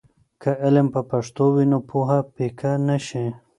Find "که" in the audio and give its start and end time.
0.41-0.51